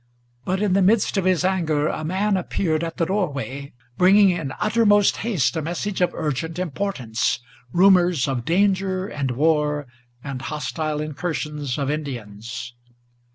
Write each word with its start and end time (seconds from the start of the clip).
But 0.45 0.63
in 0.63 0.73
the 0.73 0.81
midst 0.81 1.15
of 1.17 1.25
his 1.25 1.45
anger 1.45 1.87
a 1.87 2.03
man 2.03 2.35
appeared 2.35 2.83
at 2.83 2.97
the 2.97 3.05
doorway, 3.05 3.71
Bringing 3.99 4.31
in 4.31 4.51
uttermost 4.59 5.17
haste 5.17 5.55
a 5.55 5.61
message 5.61 6.01
of 6.01 6.09
urgent 6.15 6.57
importance, 6.57 7.39
Rumors 7.71 8.27
of 8.27 8.43
danger 8.43 9.05
and 9.07 9.29
war 9.29 9.85
and 10.23 10.41
hostile 10.41 11.01
incursions 11.01 11.77
of 11.77 11.91
Indians! 11.91 12.73